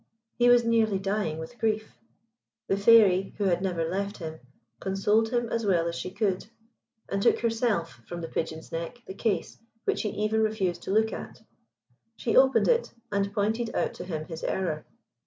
[0.39, 1.95] He was nearly dying with grief.
[2.67, 4.39] The fairy, who had never left him,
[4.79, 6.47] consoled him as well as she could,
[7.07, 11.13] and took herself from the Pigeon's neck the case, which he even refused to look
[11.13, 11.43] at.
[12.15, 14.87] She opened it, and pointed out to him his error.